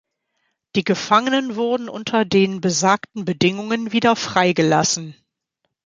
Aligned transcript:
Die 0.75 0.83
Gefangenen 0.83 1.55
wurden 1.57 1.87
unter 1.87 2.25
den 2.25 2.59
besagten 2.59 3.23
Bedingungen 3.23 3.91
wieder 3.91 4.15
freigelassen. 4.15 5.15